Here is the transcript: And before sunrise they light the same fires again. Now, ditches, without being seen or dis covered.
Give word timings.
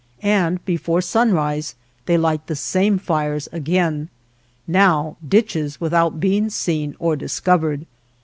And 0.23 0.65
before 0.65 0.99
sunrise 1.01 1.75
they 2.07 2.17
light 2.17 2.47
the 2.47 2.55
same 2.55 2.97
fires 2.97 3.47
again. 3.51 4.09
Now, 4.67 5.15
ditches, 5.29 5.79
without 5.79 6.19
being 6.19 6.49
seen 6.49 6.95
or 6.97 7.15
dis 7.15 7.39
covered. 7.39 7.85